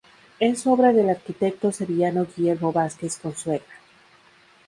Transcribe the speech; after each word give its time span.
Es 0.39 0.65
obra 0.65 0.93
del 0.93 1.11
arquitecto 1.11 1.71
sevillano 1.71 2.25
Guillermo 2.25 2.73
Vázquez 2.73 3.19
Consuegra. 3.19 3.75